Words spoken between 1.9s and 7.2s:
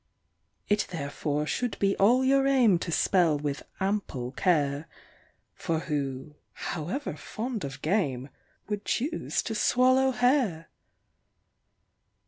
all your aim to spell with ample care; For who, however